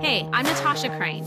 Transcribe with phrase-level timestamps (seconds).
[0.00, 1.26] Hey, I'm Natasha Crain.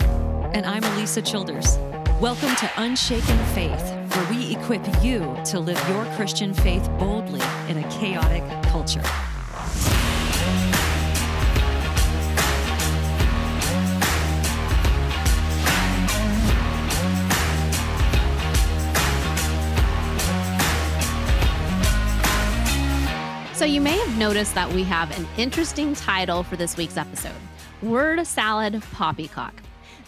[0.54, 1.80] And I'm Alisa Childers.
[2.22, 3.82] Welcome to Unshaken Faith,
[4.16, 9.02] where we equip you to live your Christian faith boldly in a chaotic culture.
[23.56, 27.34] So, you may have noticed that we have an interesting title for this week's episode
[27.82, 29.54] Word Salad Poppycock.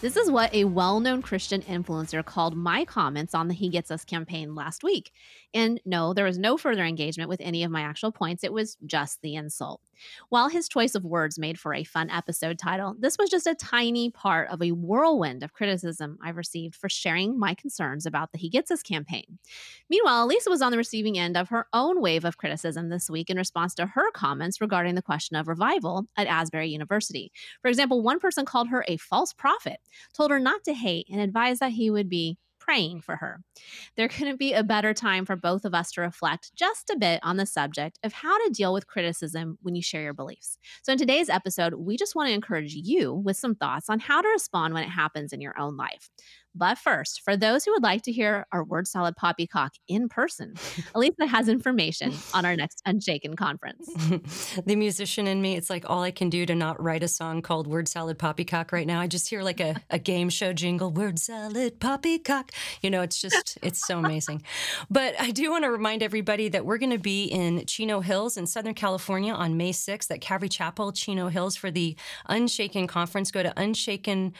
[0.02, 3.90] This is what a well known Christian influencer called my comments on the He Gets
[3.90, 5.10] Us campaign last week.
[5.54, 8.44] And no, there was no further engagement with any of my actual points.
[8.44, 9.80] It was just the insult.
[10.28, 13.54] While his choice of words made for a fun episode title, this was just a
[13.54, 18.38] tiny part of a whirlwind of criticism I've received for sharing my concerns about the
[18.38, 19.38] He Gets Us campaign.
[19.88, 23.30] Meanwhile, Alisa was on the receiving end of her own wave of criticism this week
[23.30, 27.32] in response to her comments regarding the question of revival at Asbury University.
[27.60, 29.78] For example, one person called her a false prophet,
[30.14, 33.40] told her not to hate, and advised that he would be praying for her.
[33.96, 37.20] There couldn't be a better time for both of us to reflect just a bit
[37.22, 40.58] on the subject of how to deal with criticism when you share your beliefs.
[40.82, 44.22] So, in today's episode, we just want to encourage you with some thoughts on how
[44.22, 46.08] to respond when it happens in your own life.
[46.54, 50.54] But first, for those who would like to hear our word salad poppycock in person,
[50.94, 53.88] Alisa has information on our next Unshaken conference.
[54.66, 57.40] the musician in me, it's like all I can do to not write a song
[57.40, 59.00] called Word Salad Poppycock right now.
[59.00, 62.52] I just hear like a, a game show jingle, Word Salad Poppycock.
[62.82, 64.42] You know, it's just, it's so amazing.
[64.90, 68.36] But I do want to remind everybody that we're going to be in Chino Hills
[68.36, 71.96] in Southern California on May 6th at Calvary Chapel, Chino Hills for the
[72.28, 73.30] Unshaken Conference.
[73.30, 74.32] Go to unshakenconference.com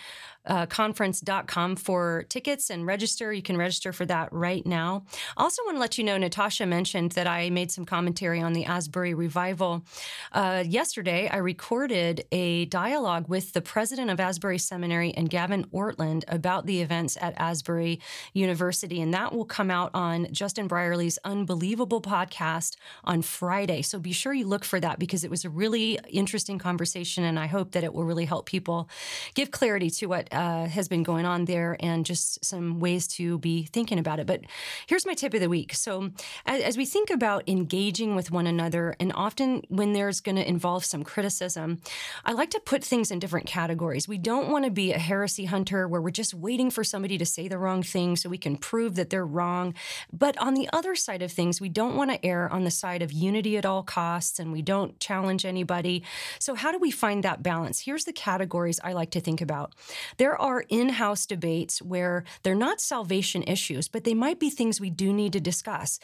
[0.47, 3.33] uh, conference.com for tickets and register.
[3.33, 5.05] You can register for that right now.
[5.37, 8.55] I Also, want to let you know Natasha mentioned that I made some commentary on
[8.55, 9.85] the Asbury revival.
[10.33, 16.25] Uh, yesterday, I recorded a dialogue with the president of Asbury Seminary and Gavin Ortlund
[16.27, 18.01] about the events at Asbury
[18.33, 23.81] University, and that will come out on Justin Brierley's Unbelievable podcast on Friday.
[23.83, 27.39] So be sure you look for that because it was a really interesting conversation, and
[27.39, 28.89] I hope that it will really help people
[29.35, 33.39] give clarity to what uh, has been going on there and just some ways to
[33.39, 34.27] be thinking about it.
[34.27, 34.41] But
[34.87, 35.75] here's my tip of the week.
[35.75, 36.11] So,
[36.47, 40.49] as, as we think about engaging with one another, and often when there's going to
[40.49, 41.81] involve some criticism,
[42.25, 44.09] I like to put things in different categories.
[44.09, 47.27] We don't want to be a heresy hunter where we're just waiting for somebody to
[47.27, 49.75] say the wrong thing so we can prove that they're wrong.
[50.13, 53.03] But on the other side of things, we don't want to err on the side
[53.03, 56.03] of unity at all costs and we don't challenge anybody.
[56.39, 57.81] So, how do we find that balance?
[57.81, 59.75] Here's the categories I like to think about.
[60.17, 64.81] There are in house debates where they're not salvation issues, but they might be things
[64.81, 65.99] we do need to discuss.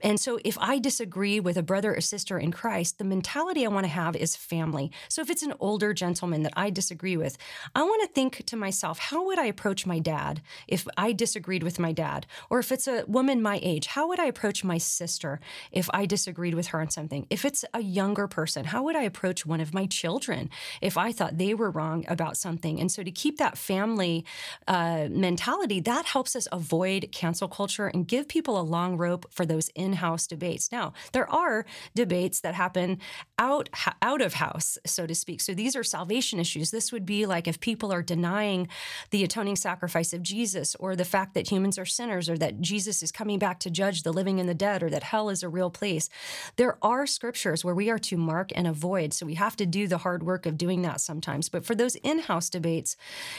[0.00, 3.68] And so if I disagree with a brother or sister in Christ, the mentality I
[3.68, 4.90] want to have is family.
[5.08, 7.36] So if it's an older gentleman that I disagree with,
[7.74, 11.62] I want to think to myself, how would I approach my dad if I disagreed
[11.62, 12.26] with my dad?
[12.50, 15.40] Or if it's a woman my age, how would I approach my sister
[15.72, 17.26] if I disagreed with her on something?
[17.30, 20.50] If it's a younger person, how would I approach one of my children
[20.80, 22.80] if I thought they were wrong about something?
[22.80, 24.24] And so to keep that family
[24.66, 29.46] uh, mentality, that helps us avoid cancel culture and give people a long rope for
[29.46, 30.70] those in-house debates.
[30.70, 32.98] Now, there are debates that happen
[33.38, 33.68] out
[34.02, 35.40] out of house, so to speak.
[35.40, 36.70] So these are salvation issues.
[36.70, 38.68] This would be like if people are denying
[39.10, 43.02] the atoning sacrifice of Jesus, or the fact that humans are sinners, or that Jesus
[43.02, 45.48] is coming back to judge the living and the dead, or that hell is a
[45.48, 46.08] real place.
[46.56, 49.12] There are scriptures where we are to mark and avoid.
[49.12, 51.48] So we have to do the hard work of doing that sometimes.
[51.48, 52.96] But for those in-house debates,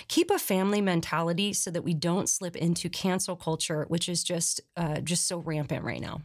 [0.08, 4.62] keep a family mentality so that we don't slip into cancel culture, which is just
[4.78, 6.22] uh, just so rampant right now.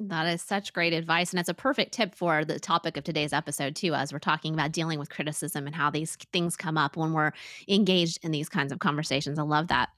[0.00, 1.30] That is such great advice.
[1.30, 4.52] And it's a perfect tip for the topic of today's episode, too, as we're talking
[4.52, 7.30] about dealing with criticism and how these things come up when we're
[7.68, 9.38] engaged in these kinds of conversations.
[9.38, 9.90] I love that.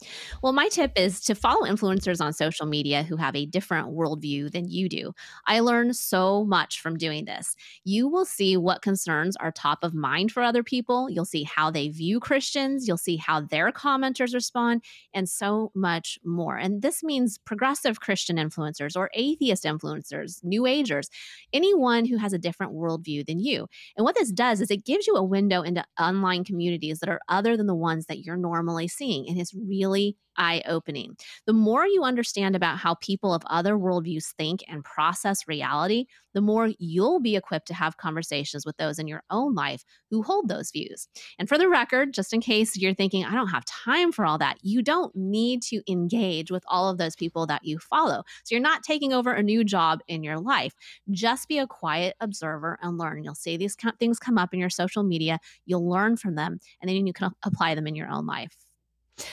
[0.42, 4.52] Well, my tip is to follow influencers on social media who have a different worldview
[4.52, 5.14] than you do.
[5.46, 7.56] I learn so much from doing this.
[7.84, 11.08] You will see what concerns are top of mind for other people.
[11.08, 12.86] You'll see how they view Christians.
[12.86, 14.84] You'll see how their commenters respond,
[15.14, 16.58] and so much more.
[16.58, 21.08] And this means progressive Christian influencers or atheist influencers influencers, new agers,
[21.52, 23.66] anyone who has a different worldview than you.
[23.96, 27.20] And what this does is it gives you a window into online communities that are
[27.28, 29.28] other than the ones that you're normally seeing.
[29.28, 31.16] And it's really eye opening.
[31.46, 36.42] The more you understand about how people of other worldviews think and process reality, the
[36.42, 40.48] more you'll be equipped to have conversations with those in your own life who hold
[40.48, 41.08] those views.
[41.38, 44.36] And for the record, just in case you're thinking, I don't have time for all
[44.38, 48.22] that, you don't need to engage with all of those people that you follow.
[48.44, 50.74] So you're not taking over a new job in your life.
[51.10, 53.24] Just be a quiet observer and learn.
[53.24, 56.88] You'll see these things come up in your social media, you'll learn from them, and
[56.90, 58.65] then you can apply them in your own life.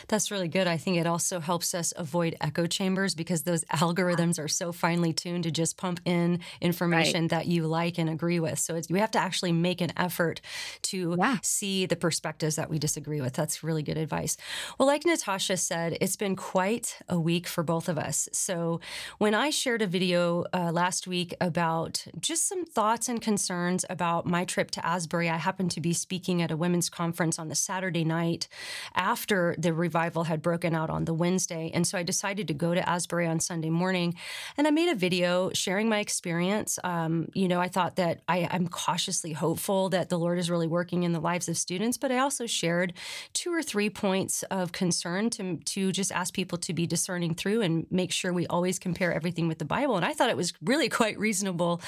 [0.07, 0.67] That's really good.
[0.67, 5.13] I think it also helps us avoid echo chambers because those algorithms are so finely
[5.13, 7.29] tuned to just pump in information right.
[7.31, 8.59] that you like and agree with.
[8.59, 10.41] So we have to actually make an effort
[10.83, 11.37] to yeah.
[11.41, 13.33] see the perspectives that we disagree with.
[13.33, 14.37] That's really good advice.
[14.77, 18.29] Well, like Natasha said, it's been quite a week for both of us.
[18.31, 18.79] So
[19.17, 24.25] when I shared a video uh, last week about just some thoughts and concerns about
[24.25, 27.55] my trip to Asbury, I happened to be speaking at a women's conference on the
[27.55, 28.47] Saturday night
[28.95, 31.71] after the revival had broken out on the Wednesday.
[31.73, 34.15] And so I decided to go to Asbury on Sunday morning
[34.57, 36.79] and I made a video sharing my experience.
[36.83, 40.67] Um, you know, I thought that I, I'm cautiously hopeful that the Lord is really
[40.67, 42.93] working in the lives of students, but I also shared
[43.33, 47.61] two or three points of concern to, to just ask people to be discerning through
[47.61, 49.95] and make sure we always compare everything with the Bible.
[49.95, 51.81] And I thought it was really quite reasonable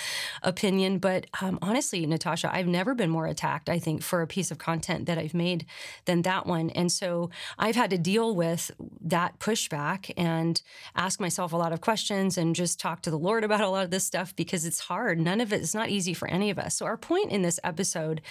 [0.44, 1.00] opinion.
[1.00, 4.58] But um, honestly, Natasha, I've never been more attacked, I think, for a piece of
[4.58, 5.66] content that I've made
[6.06, 6.70] than that one.
[6.72, 10.62] And so I've I've had to deal with that pushback and
[10.95, 13.83] ask myself a lot of questions and just talk to the Lord about a lot
[13.83, 15.19] of this stuff because it's hard.
[15.19, 16.77] None of it is not easy for any of us.
[16.77, 18.22] So, our point in this episode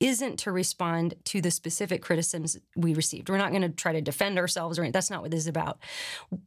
[0.00, 3.28] isn't to respond to the specific criticisms we received.
[3.28, 4.92] We're not going to try to defend ourselves or anything.
[4.92, 5.78] That's not what this is about.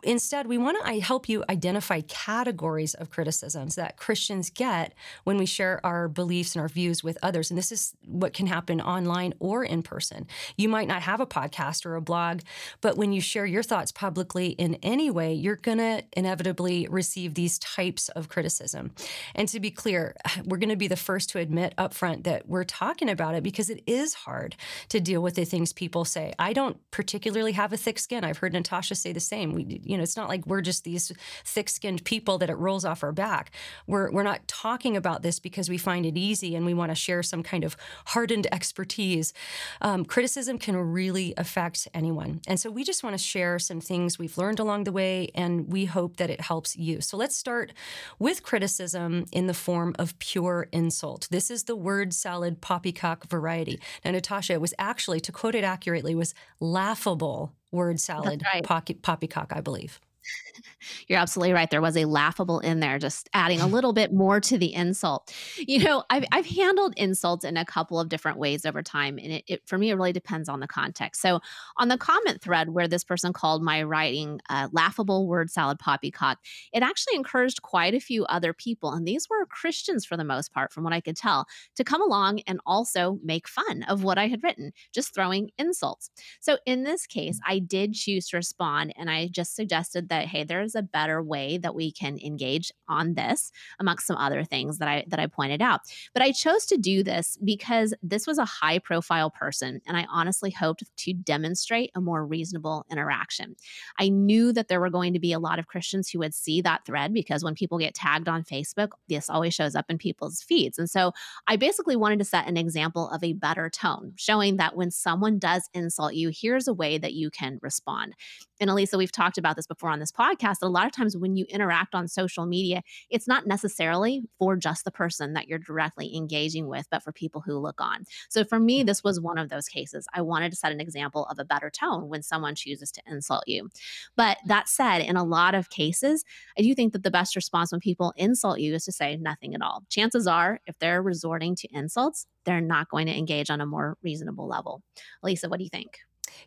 [0.02, 4.96] Instead, we want to help you identify categories of criticisms that Christians get
[5.26, 7.52] when we share our beliefs and our views with others.
[7.52, 10.26] And this is what can happen online or in person.
[10.58, 12.42] You might not have a podcast or a blog
[12.82, 17.34] but when you share your thoughts publicly in any way, you're going to inevitably receive
[17.34, 18.92] these types of criticism.
[19.36, 20.16] And to be clear,
[20.46, 23.70] we're going to be the first to admit upfront that we're talking about it because
[23.70, 24.56] it is hard
[24.90, 26.34] to deal with the things people say.
[26.40, 28.24] I don't particularly have a thick skin.
[28.24, 29.54] I've heard Natasha say the same.
[29.54, 31.12] We, you know, it's not like we're just these
[31.46, 33.52] thick-skinned people that it rolls off our back.
[33.86, 36.96] We're we're not talking about this because we find it easy and we want to
[36.96, 37.78] share some kind of
[38.08, 39.34] hardened expertise.
[39.82, 42.37] Um, criticism can really affect anyone.
[42.38, 45.30] Um, and so we just want to share some things we've learned along the way,
[45.36, 47.02] and we hope that it helps you.
[47.02, 47.74] So let's start
[48.20, 51.28] with criticism in the form of pure insult.
[51.32, 53.80] This is the word salad poppycock variety.
[54.04, 58.64] Now, Natasha, it was actually, to quote it accurately, was laughable word salad right.
[58.64, 60.00] poppycock, I believe.
[61.08, 61.70] You're absolutely right.
[61.70, 65.34] There was a laughable in there, just adding a little bit more to the insult.
[65.58, 69.18] You know, I've, I've handled insults in a couple of different ways over time.
[69.18, 71.22] And it, it for me, it really depends on the context.
[71.22, 71.40] So,
[71.78, 76.40] on the comment thread where this person called my writing uh, laughable word salad poppycock,
[76.74, 78.92] it actually encouraged quite a few other people.
[78.92, 81.46] And these were Christians for the most part, from what I could tell,
[81.76, 86.10] to come along and also make fun of what I had written, just throwing insults.
[86.40, 90.44] So, in this case, I did choose to respond and I just suggested that, hey,
[90.44, 94.88] there's a better way that we can engage on this amongst some other things that
[94.88, 95.82] I that I pointed out.
[96.14, 100.06] But I chose to do this because this was a high profile person and I
[100.10, 103.56] honestly hoped to demonstrate a more reasonable interaction.
[104.00, 106.62] I knew that there were going to be a lot of Christians who would see
[106.62, 110.42] that thread because when people get tagged on Facebook, this always shows up in people's
[110.42, 110.78] feeds.
[110.78, 111.12] And so
[111.48, 115.40] I basically wanted to set an example of a better tone, showing that when someone
[115.40, 118.14] does insult you, here's a way that you can respond.
[118.60, 120.58] And Alisa, we've talked about this before on this podcast.
[120.62, 124.86] A lot of times when you interact on social media, it's not necessarily for just
[124.86, 128.06] the person that you're directly engaging with, but for people who look on.
[128.30, 130.08] So for me, this was one of those cases.
[130.14, 133.44] I wanted to set an example of a better tone when someone chooses to insult
[133.48, 133.70] you.
[134.16, 136.24] But that said, in a lot of cases,
[136.58, 139.56] I do think that the best response when people insult you is to say nothing
[139.56, 139.84] at all.
[139.90, 143.98] Chances are, if they're resorting to insults, they're not going to engage on a more
[144.02, 144.82] reasonable level.
[145.24, 146.00] Alisa, what do you think?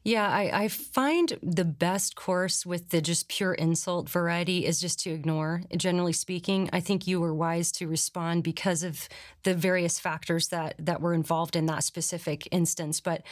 [0.02, 5.00] Yeah, I, I, find the best course with the just pure insult variety is just
[5.00, 5.62] to ignore.
[5.76, 9.08] Generally speaking, I think you were wise to respond because of
[9.42, 13.00] the various factors that that were involved in that specific instance.
[13.00, 13.22] But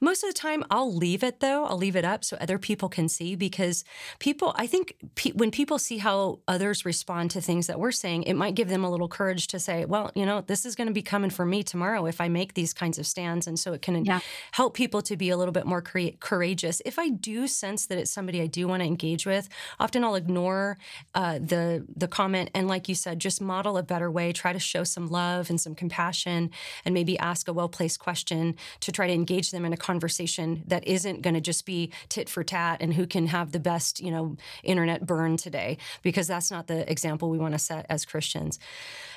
[0.00, 1.64] most of the time, I'll leave it though.
[1.64, 3.84] I'll leave it up so other people can see because
[4.18, 4.52] people.
[4.56, 8.34] I think pe- when people see how others respond to things that we're saying, it
[8.34, 10.94] might give them a little courage to say, "Well, you know, this is going to
[10.94, 13.82] be coming for me tomorrow if I make these kinds of stands," and so it
[13.82, 14.20] can yeah.
[14.52, 16.80] help people to be a little bit more creative courageous.
[16.84, 19.48] If I do sense that it's somebody I do want to engage with,
[19.78, 20.78] often I'll ignore
[21.14, 24.32] uh, the the comment and, like you said, just model a better way.
[24.32, 26.50] Try to show some love and and some compassion
[26.84, 30.62] and maybe ask a well placed question to try to engage them in a conversation
[30.66, 34.00] that isn't going to just be tit for tat and who can have the best,
[34.00, 38.04] you know, internet burn today, because that's not the example we want to set as
[38.04, 38.58] Christians.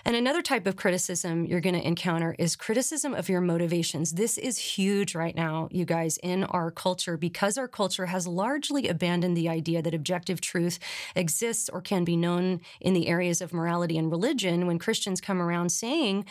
[0.03, 4.13] And another type of criticism you're going to encounter is criticism of your motivations.
[4.13, 8.87] This is huge right now, you guys, in our culture because our culture has largely
[8.87, 10.79] abandoned the idea that objective truth
[11.15, 14.65] exists or can be known in the areas of morality and religion.
[14.65, 16.25] When Christians come around saying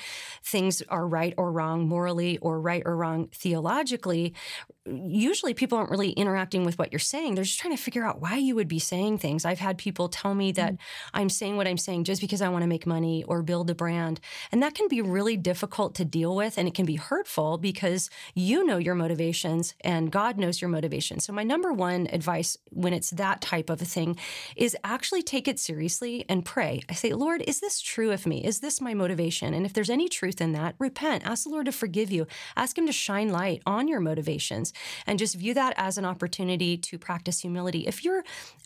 [0.45, 4.35] things are right or wrong morally or right or wrong theologically,
[4.87, 7.34] usually people aren't really interacting with what you're saying.
[7.34, 9.44] They're just trying to figure out why you would be saying things.
[9.44, 11.16] I've had people tell me that mm-hmm.
[11.16, 13.75] I'm saying what I'm saying just because I want to make money or build a
[13.75, 14.20] brand.
[14.50, 18.08] And that can be really difficult to deal with and it can be hurtful because
[18.34, 21.25] you know your motivations and God knows your motivations.
[21.26, 24.16] So, my number one advice when it's that type of a thing
[24.56, 26.82] is actually take it seriously and pray.
[26.88, 28.42] I say, Lord, is this true of me?
[28.44, 29.52] Is this my motivation?
[29.52, 31.26] And if there's any truth in that, repent.
[31.26, 32.26] Ask the Lord to forgive you.
[32.56, 34.69] Ask Him to shine light on your motivations
[35.06, 37.86] and just view that as an opportunity to practice humility.
[37.86, 38.24] If you're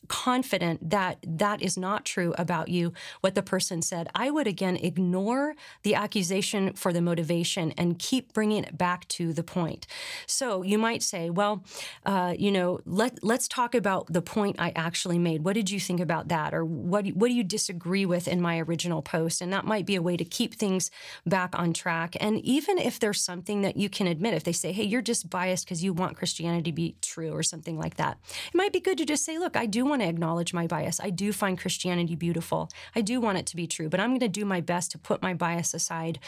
[0.08, 2.92] confident that that is not true about you,
[3.22, 8.32] what the person said, I would again ignore the accusation for the motivation and keep
[8.34, 9.86] bringing it back to the point.
[10.26, 11.64] So you might say, well,
[12.04, 15.42] uh, you know, let let's talk about the point I actually made.
[15.42, 18.58] What did you think about that, or what what do you disagree with in my
[18.58, 19.40] original post?
[19.40, 20.90] And that might be a way to keep things
[21.24, 22.14] back on track.
[22.20, 25.30] And even if there's something that you can admit, if they say, hey, you're just
[25.30, 28.18] biased because you want Christianity to be true or something like that.
[28.48, 31.00] It might be good to just say, look, I do want to acknowledge my bias.
[31.00, 32.68] I do find Christianity beautiful.
[32.94, 34.98] I do want it to be true, but I'm going to do my best to
[34.98, 36.18] put my bias aside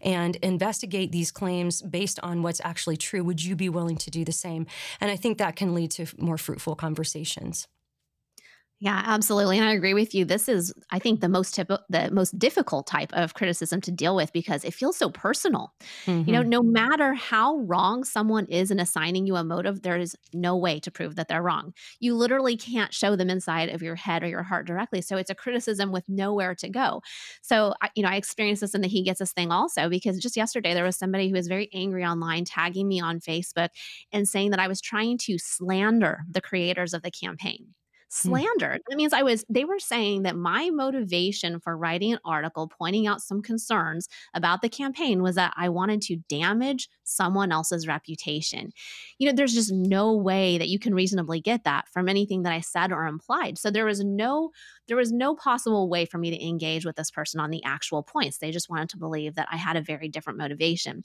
[0.00, 3.24] and investigate these claims based on what's actually true.
[3.24, 4.66] Would you be willing to do the same?
[5.00, 7.68] And I think that can lead to more fruitful conversations.
[8.82, 9.58] Yeah, absolutely.
[9.58, 10.24] And I agree with you.
[10.24, 14.16] This is, I think, the most typical, the most difficult type of criticism to deal
[14.16, 15.74] with because it feels so personal.
[16.06, 16.26] Mm-hmm.
[16.26, 16.48] You know, mm-hmm.
[16.48, 20.80] no matter how wrong someone is in assigning you a motive, there is no way
[20.80, 21.74] to prove that they're wrong.
[22.00, 25.02] You literally can't show them inside of your head or your heart directly.
[25.02, 27.02] So it's a criticism with nowhere to go.
[27.42, 30.18] So, I, you know, I experienced this in the He Gets Us thing also because
[30.18, 33.68] just yesterday there was somebody who was very angry online, tagging me on Facebook
[34.10, 37.74] and saying that I was trying to slander the creators of the campaign.
[38.10, 38.22] Mm.
[38.22, 38.78] slander.
[38.88, 43.06] That means I was, they were saying that my motivation for writing an article pointing
[43.06, 48.72] out some concerns about the campaign was that I wanted to damage someone else's reputation.
[49.18, 52.52] You know, there's just no way that you can reasonably get that from anything that
[52.52, 53.58] I said or implied.
[53.58, 54.50] So there was no,
[54.90, 58.02] there was no possible way for me to engage with this person on the actual
[58.02, 58.38] points.
[58.38, 61.04] They just wanted to believe that I had a very different motivation.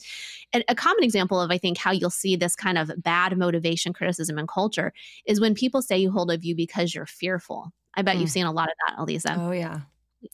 [0.53, 3.93] And a common example of, I think, how you'll see this kind of bad motivation
[3.93, 4.91] criticism in culture
[5.27, 7.71] is when people say you hold a view because you're fearful.
[7.93, 8.21] I bet mm.
[8.21, 9.37] you've seen a lot of that, Alisa.
[9.37, 9.81] Oh, yeah.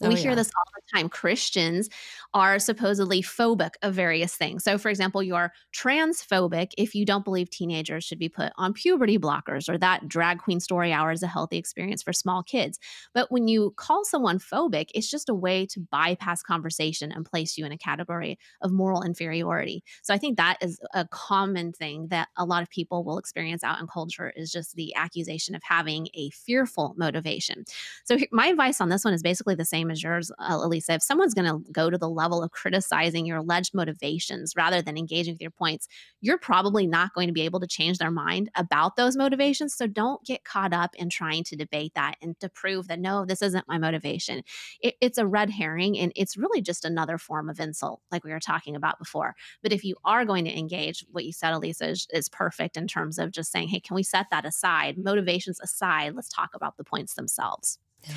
[0.00, 1.08] Oh, we hear this all the time.
[1.08, 1.88] Christians
[2.34, 4.64] are supposedly phobic of various things.
[4.64, 9.18] So, for example, you're transphobic if you don't believe teenagers should be put on puberty
[9.18, 12.78] blockers or that drag queen story hour is a healthy experience for small kids.
[13.14, 17.58] But when you call someone phobic, it's just a way to bypass conversation and place
[17.58, 19.84] you in a category of moral inferiority.
[20.02, 23.62] So, I think that is a common thing that a lot of people will experience
[23.64, 27.64] out in culture is just the accusation of having a fearful motivation.
[28.04, 30.96] So, my advice on this one is basically the same as yours, uh, Alisa.
[30.96, 34.96] If someone's going to go to the level of criticizing your alleged motivations rather than
[34.96, 35.88] engaging with your points,
[36.20, 39.74] you're probably not going to be able to change their mind about those motivations.
[39.74, 43.24] So don't get caught up in trying to debate that and to prove that no,
[43.24, 44.42] this isn't my motivation.
[44.80, 48.32] It, it's a red herring and it's really just another form of insult, like we
[48.32, 49.34] were talking about before.
[49.62, 52.86] But if you are going to engage, what you said, Alisa, is, is perfect in
[52.86, 54.98] terms of just saying, hey, can we set that aside?
[54.98, 57.78] Motivations aside, let's talk about the points themselves.
[58.08, 58.14] Yeah.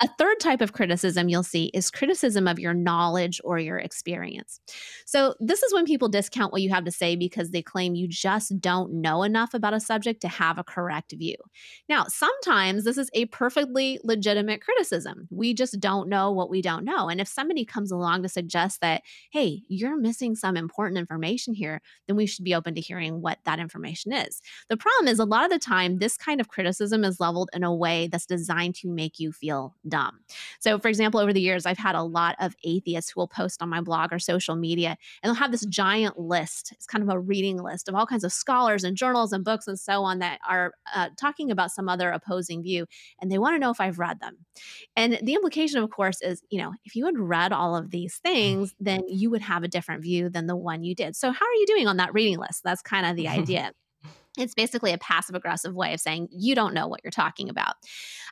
[0.00, 4.58] A third type of criticism you'll see is criticism of your knowledge or your experience.
[5.06, 8.08] So, this is when people discount what you have to say because they claim you
[8.08, 11.36] just don't know enough about a subject to have a correct view.
[11.88, 15.28] Now, sometimes this is a perfectly legitimate criticism.
[15.30, 17.08] We just don't know what we don't know.
[17.08, 21.80] And if somebody comes along to suggest that, hey, you're missing some important information here,
[22.08, 24.40] then we should be open to hearing what that information is.
[24.68, 27.62] The problem is, a lot of the time, this kind of criticism is leveled in
[27.62, 30.20] a way that's designed to make you feel dumb.
[30.58, 33.62] So, for example, over the years, I've had a lot of atheists who will post
[33.62, 36.72] on my blog or social media, and they'll have this giant list.
[36.72, 39.66] It's kind of a reading list of all kinds of scholars and journals and books
[39.68, 42.86] and so on that are uh, talking about some other opposing view,
[43.20, 44.38] and they want to know if I've read them.
[44.96, 48.16] And the implication, of course, is you know, if you had read all of these
[48.16, 51.16] things, then you would have a different view than the one you did.
[51.16, 52.62] So, how are you doing on that reading list?
[52.64, 53.72] That's kind of the idea.
[54.38, 57.74] It's basically a passive aggressive way of saying, you don't know what you're talking about.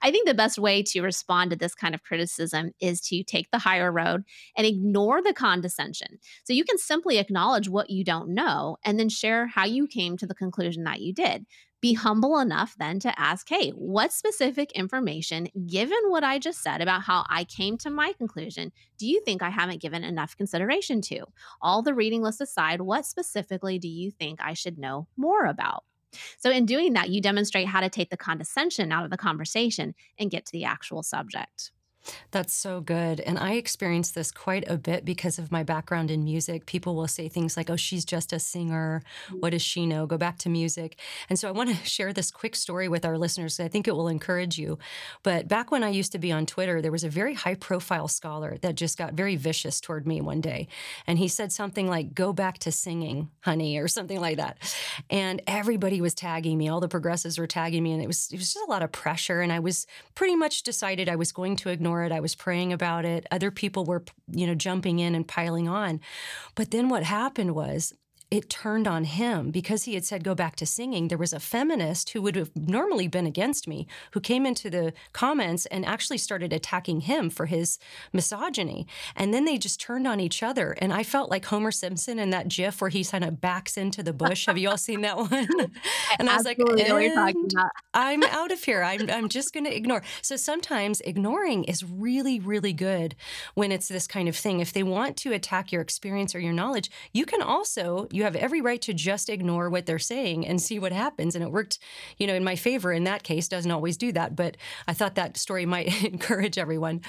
[0.01, 3.51] I think the best way to respond to this kind of criticism is to take
[3.51, 4.23] the higher road
[4.57, 6.19] and ignore the condescension.
[6.45, 10.17] So you can simply acknowledge what you don't know and then share how you came
[10.17, 11.45] to the conclusion that you did.
[11.83, 16.81] Be humble enough then to ask, hey, what specific information, given what I just said
[16.83, 21.01] about how I came to my conclusion, do you think I haven't given enough consideration
[21.03, 21.25] to?
[21.63, 25.85] All the reading list aside, what specifically do you think I should know more about?
[26.39, 29.95] So, in doing that, you demonstrate how to take the condescension out of the conversation
[30.19, 31.73] and get to the actual subject.
[32.31, 33.21] That's so good.
[33.21, 36.67] And I experience this quite a bit because of my background in music.
[36.67, 39.03] People will say things like, oh, she's just a singer.
[39.29, 39.41] Mm.
[39.41, 40.07] What does she know?
[40.07, 40.99] Go back to music.
[41.29, 43.61] And so I want to share this quick story with our listeners.
[43.61, 44.79] I think it will encourage you.
[45.23, 48.09] But back when I used to be on Twitter, there was a very high profile
[48.09, 50.69] scholar that just got very vicious toward me one day.
[51.07, 54.59] And he said something like, go back to singing, honey, or something like that.
[55.11, 56.69] And everybody was tagging me.
[56.69, 57.93] All the progressives were tagging me.
[57.93, 59.41] And it was, it was just a lot of pressure.
[59.41, 62.13] And I was pretty much decided I was going to ignore it.
[62.13, 63.27] I was praying about it.
[63.31, 66.01] Other people were, you know, jumping in and piling on.
[66.55, 67.95] But then what happened was
[68.31, 71.09] it turned on him because he had said go back to singing.
[71.09, 74.93] There was a feminist who would have normally been against me who came into the
[75.13, 77.79] comments and actually started attacking him for his
[78.13, 78.87] misogyny.
[79.17, 80.77] And then they just turned on each other.
[80.79, 84.03] And I felt like Homer Simpson in that GIF where he kind of backs into
[84.03, 84.47] the bush.
[84.47, 85.33] have you all seen that one?
[86.19, 86.59] and I was like,
[87.95, 88.83] I'm out of here.
[88.83, 90.03] I'm, I'm just going to ignore.
[90.23, 93.17] So sometimes ignoring is really, really good
[93.55, 94.61] when it's this kind of thing.
[94.61, 98.37] If they want to attack your experience or your knowledge, you can also, you have
[98.37, 101.35] every right to just ignore what they're saying and see what happens.
[101.35, 101.79] And it worked,
[102.19, 103.49] you know, in my favor in that case.
[103.49, 107.01] Doesn't always do that, but I thought that story might encourage everyone.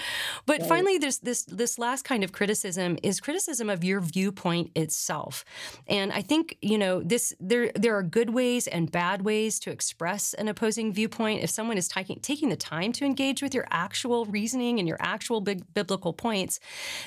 [0.46, 0.70] But right.
[0.70, 5.46] finally, there's this this last kind of criticism is criticism of your viewpoint itself.
[5.88, 9.72] And I think you know this there there are good ways and bad ways to
[9.72, 11.44] express an opposing viewpoint.
[11.44, 14.98] If someone is taking taking the time to engage with your actual reasoning and your
[15.00, 16.60] actual big biblical points,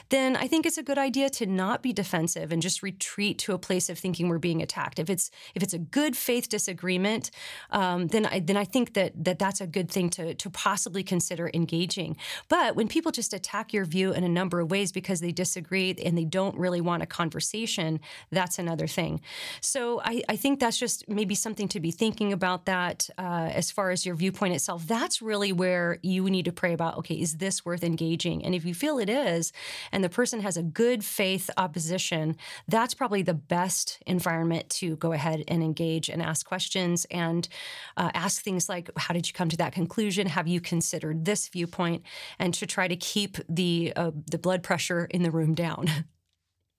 [0.09, 3.53] then I think it's a good idea to not be defensive and just retreat to
[3.53, 4.99] a place of of thinking we're being attacked.
[4.99, 7.31] If it's if it's a good faith disagreement,
[7.71, 11.03] um, then I then I think that that that's a good thing to to possibly
[11.15, 12.17] consider engaging.
[12.49, 15.95] But when people just attack your view in a number of ways because they disagree
[16.05, 19.21] and they don't really want a conversation, that's another thing.
[19.61, 23.71] So I, I think that's just maybe something to be thinking about that uh, as
[23.71, 24.87] far as your viewpoint itself.
[24.87, 26.99] That's really where you need to pray about.
[26.99, 28.45] Okay, is this worth engaging?
[28.45, 29.53] And if you feel it is,
[29.93, 32.37] and the person has a good faith opposition,
[32.69, 37.49] that's probably the best environment to go ahead and engage and ask questions and
[37.97, 40.27] uh, ask things like, How did you come to that conclusion?
[40.27, 42.03] Have you considered this viewpoint?
[42.39, 45.89] And to try to keep the, uh, the blood pressure in the room down.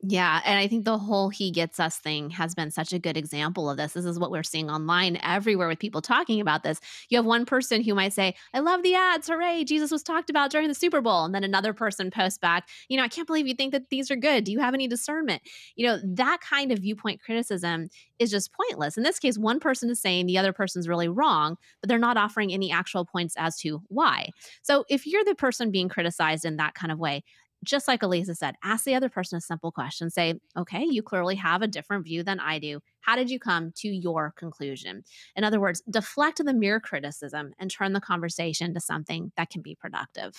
[0.08, 0.40] Yeah.
[0.46, 3.70] And I think the whole he gets us thing has been such a good example
[3.70, 3.94] of this.
[3.94, 6.80] This is what we're seeing online everywhere with people talking about this.
[7.10, 9.28] You have one person who might say, I love the ads.
[9.28, 9.64] Hooray.
[9.64, 11.26] Jesus was talked about during the Super Bowl.
[11.26, 14.12] And then another person posts back, you know, I can't believe you think that these
[14.12, 14.44] are good.
[14.44, 15.42] Do you have any discernment?
[15.76, 17.90] You know, that kind of viewpoint criticism
[18.20, 18.98] is just pointless.
[18.98, 22.18] In this case, one person is saying the other person's really wrong, but they're not
[22.18, 24.30] offering any actual points as to why.
[24.62, 27.24] So if you're the person being criticized in that kind of way,
[27.64, 30.10] just like Alisa said, ask the other person a simple question.
[30.10, 32.80] Say, okay, you clearly have a different view than I do.
[33.02, 35.04] How did you come to your conclusion?
[35.36, 39.62] In other words, deflect the mere criticism and turn the conversation to something that can
[39.62, 40.34] be productive.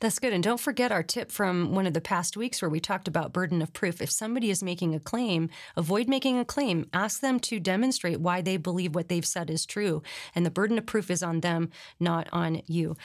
[0.00, 0.32] That's good.
[0.32, 3.32] And don't forget our tip from one of the past weeks where we talked about
[3.32, 4.02] burden of proof.
[4.02, 6.86] If somebody is making a claim, avoid making a claim.
[6.92, 10.02] Ask them to demonstrate why they believe what they've said is true.
[10.34, 12.96] And the burden of proof is on them, not on you.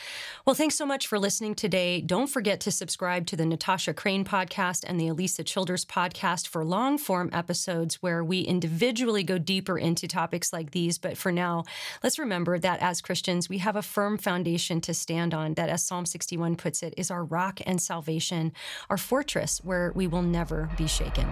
[0.45, 2.01] Well, thanks so much for listening today.
[2.01, 6.65] Don't forget to subscribe to the Natasha Crain podcast and the Alisa Childers podcast for
[6.65, 10.97] long form episodes where we individually go deeper into topics like these.
[10.97, 11.63] But for now,
[12.03, 15.83] let's remember that as Christians, we have a firm foundation to stand on that, as
[15.83, 18.53] Psalm 61 puts it, is our rock and salvation,
[18.89, 21.27] our fortress where we will never be shaken.